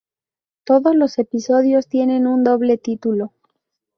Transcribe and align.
Todos 0.63 0.95
los 0.95 1.19
episodios 1.19 1.85
tienen 1.87 2.25
un 2.25 2.43
doble 2.43 2.79
título. 2.79 3.33